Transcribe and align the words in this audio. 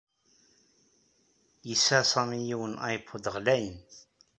Yesɛa 1.67 2.01
Sami 2.11 2.37
yiwen 2.47 2.73
n 2.79 2.83
iPod 2.93 3.25
ɣlayen. 3.35 3.77